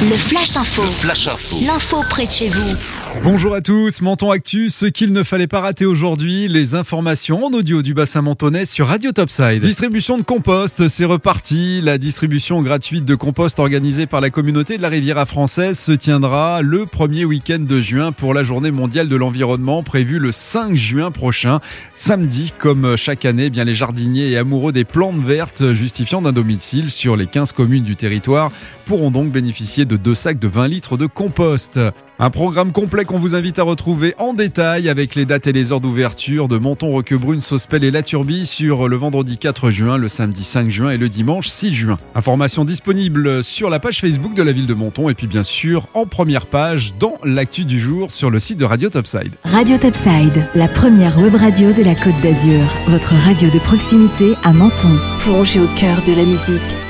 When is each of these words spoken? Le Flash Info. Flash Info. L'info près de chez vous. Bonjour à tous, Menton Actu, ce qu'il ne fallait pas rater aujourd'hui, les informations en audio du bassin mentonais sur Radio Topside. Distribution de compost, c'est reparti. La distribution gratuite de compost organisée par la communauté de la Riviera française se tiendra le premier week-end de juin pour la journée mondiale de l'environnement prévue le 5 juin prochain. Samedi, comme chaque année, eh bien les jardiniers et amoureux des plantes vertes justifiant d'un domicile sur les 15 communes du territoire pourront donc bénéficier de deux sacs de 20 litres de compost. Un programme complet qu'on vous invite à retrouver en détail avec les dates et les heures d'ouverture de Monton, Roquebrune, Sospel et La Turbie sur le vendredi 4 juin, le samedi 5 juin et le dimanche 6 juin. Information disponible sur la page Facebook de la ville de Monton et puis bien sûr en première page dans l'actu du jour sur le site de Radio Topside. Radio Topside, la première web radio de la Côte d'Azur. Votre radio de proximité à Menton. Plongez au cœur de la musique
Le 0.00 0.16
Flash 0.16 0.56
Info. 0.56 0.84
Flash 0.84 1.26
Info. 1.26 1.58
L'info 1.60 2.04
près 2.08 2.26
de 2.26 2.30
chez 2.30 2.48
vous. 2.48 2.76
Bonjour 3.24 3.54
à 3.54 3.60
tous, 3.60 4.00
Menton 4.00 4.30
Actu, 4.30 4.68
ce 4.68 4.86
qu'il 4.86 5.12
ne 5.12 5.24
fallait 5.24 5.48
pas 5.48 5.60
rater 5.60 5.84
aujourd'hui, 5.84 6.46
les 6.46 6.76
informations 6.76 7.44
en 7.44 7.50
audio 7.50 7.82
du 7.82 7.92
bassin 7.92 8.22
mentonais 8.22 8.64
sur 8.64 8.86
Radio 8.86 9.10
Topside. 9.10 9.60
Distribution 9.60 10.18
de 10.18 10.22
compost, 10.22 10.86
c'est 10.86 11.04
reparti. 11.04 11.80
La 11.82 11.98
distribution 11.98 12.62
gratuite 12.62 13.04
de 13.04 13.16
compost 13.16 13.58
organisée 13.58 14.06
par 14.06 14.20
la 14.20 14.30
communauté 14.30 14.76
de 14.76 14.82
la 14.82 14.88
Riviera 14.88 15.26
française 15.26 15.78
se 15.78 15.92
tiendra 15.92 16.62
le 16.62 16.86
premier 16.86 17.24
week-end 17.24 17.58
de 17.58 17.80
juin 17.80 18.12
pour 18.12 18.34
la 18.34 18.44
journée 18.44 18.70
mondiale 18.70 19.08
de 19.08 19.16
l'environnement 19.16 19.82
prévue 19.82 20.20
le 20.20 20.30
5 20.30 20.74
juin 20.74 21.10
prochain. 21.10 21.60
Samedi, 21.96 22.52
comme 22.56 22.96
chaque 22.96 23.24
année, 23.24 23.46
eh 23.46 23.50
bien 23.50 23.64
les 23.64 23.74
jardiniers 23.74 24.30
et 24.30 24.38
amoureux 24.38 24.72
des 24.72 24.84
plantes 24.84 25.20
vertes 25.20 25.72
justifiant 25.72 26.22
d'un 26.22 26.32
domicile 26.32 26.88
sur 26.88 27.16
les 27.16 27.26
15 27.26 27.52
communes 27.52 27.84
du 27.84 27.96
territoire 27.96 28.52
pourront 28.86 29.10
donc 29.10 29.32
bénéficier 29.32 29.84
de 29.84 29.96
deux 29.96 30.14
sacs 30.14 30.38
de 30.38 30.48
20 30.48 30.68
litres 30.68 30.96
de 30.96 31.06
compost. 31.06 31.80
Un 32.20 32.30
programme 32.30 32.72
complet 32.72 33.04
qu'on 33.08 33.18
vous 33.18 33.34
invite 33.34 33.58
à 33.58 33.62
retrouver 33.62 34.14
en 34.18 34.34
détail 34.34 34.90
avec 34.90 35.14
les 35.14 35.24
dates 35.24 35.46
et 35.46 35.52
les 35.52 35.72
heures 35.72 35.80
d'ouverture 35.80 36.46
de 36.46 36.58
Monton, 36.58 36.90
Roquebrune, 36.90 37.40
Sospel 37.40 37.82
et 37.82 37.90
La 37.90 38.02
Turbie 38.02 38.44
sur 38.44 38.86
le 38.86 38.96
vendredi 38.96 39.38
4 39.38 39.70
juin, 39.70 39.96
le 39.96 40.08
samedi 40.08 40.44
5 40.44 40.68
juin 40.68 40.90
et 40.90 40.98
le 40.98 41.08
dimanche 41.08 41.48
6 41.48 41.72
juin. 41.72 41.96
Information 42.14 42.66
disponible 42.66 43.42
sur 43.42 43.70
la 43.70 43.80
page 43.80 44.02
Facebook 44.02 44.34
de 44.34 44.42
la 44.42 44.52
ville 44.52 44.66
de 44.66 44.74
Monton 44.74 45.08
et 45.08 45.14
puis 45.14 45.26
bien 45.26 45.42
sûr 45.42 45.88
en 45.94 46.04
première 46.04 46.44
page 46.44 46.92
dans 47.00 47.14
l'actu 47.24 47.64
du 47.64 47.80
jour 47.80 48.10
sur 48.10 48.28
le 48.28 48.38
site 48.38 48.58
de 48.58 48.66
Radio 48.66 48.90
Topside. 48.90 49.32
Radio 49.42 49.78
Topside, 49.78 50.44
la 50.54 50.68
première 50.68 51.18
web 51.18 51.34
radio 51.34 51.72
de 51.72 51.82
la 51.82 51.94
Côte 51.94 52.20
d'Azur. 52.22 52.60
Votre 52.88 53.14
radio 53.14 53.48
de 53.48 53.58
proximité 53.58 54.34
à 54.44 54.52
Menton. 54.52 54.94
Plongez 55.20 55.60
au 55.60 55.68
cœur 55.76 56.02
de 56.06 56.12
la 56.12 56.24
musique 56.24 56.87